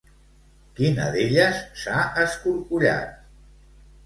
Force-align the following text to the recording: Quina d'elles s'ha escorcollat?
Quina 0.79 1.05
d'elles 1.15 1.59
s'ha 1.83 2.01
escorcollat? 2.25 3.15